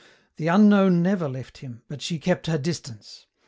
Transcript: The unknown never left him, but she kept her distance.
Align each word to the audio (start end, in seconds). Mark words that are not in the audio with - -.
The 0.37 0.47
unknown 0.47 1.03
never 1.03 1.29
left 1.29 1.59
him, 1.59 1.83
but 1.87 2.01
she 2.01 2.17
kept 2.17 2.47
her 2.47 2.57
distance. 2.57 3.27